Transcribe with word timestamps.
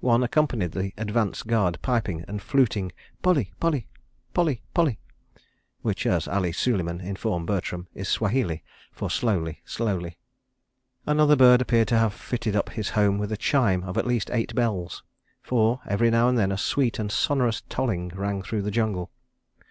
One 0.00 0.22
accompanied 0.22 0.72
the 0.72 0.92
advance 0.98 1.42
guard, 1.42 1.78
piping 1.80 2.22
and 2.28 2.42
fluting: 2.42 2.92
"Poli 3.22 3.54
Poli! 3.60 3.88
Poli 4.34 4.60
Poli!" 4.74 4.98
which, 5.80 6.04
as 6.04 6.28
Ali 6.28 6.52
Suleiman 6.52 7.00
informed 7.00 7.46
Bertram, 7.46 7.88
is 7.94 8.06
Swahili 8.06 8.62
for 8.92 9.08
"Slowly! 9.08 9.62
Slowly!" 9.64 10.18
Another 11.06 11.34
bird 11.34 11.62
appeared 11.62 11.88
to 11.88 11.98
have 11.98 12.12
fitted 12.12 12.54
up 12.54 12.68
his 12.68 12.90
home 12.90 13.16
with 13.16 13.32
a 13.32 13.38
chime 13.38 13.82
of 13.84 13.96
at 13.96 14.06
least 14.06 14.30
eight 14.34 14.54
bells, 14.54 15.02
for, 15.42 15.80
every 15.88 16.10
now 16.10 16.28
and 16.28 16.36
then, 16.36 16.52
a 16.52 16.58
sweet 16.58 16.98
and 16.98 17.10
sonorous 17.10 17.62
tolling 17.70 18.10
rang 18.14 18.42
through 18.42 18.60
the 18.60 18.70
jungle. 18.70 19.10